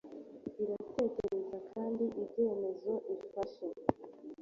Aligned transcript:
iraterana 0.61 1.57
kandi 1.73 2.03
ibyemezo 2.21 2.93
ifashe 3.15 3.65